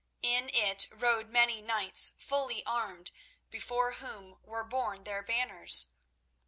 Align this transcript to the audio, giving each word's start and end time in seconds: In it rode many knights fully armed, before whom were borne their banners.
In 0.23 0.49
it 0.51 0.87
rode 0.91 1.29
many 1.29 1.61
knights 1.61 2.13
fully 2.17 2.65
armed, 2.65 3.11
before 3.51 3.91
whom 3.91 4.39
were 4.41 4.63
borne 4.63 5.03
their 5.03 5.21
banners. 5.21 5.89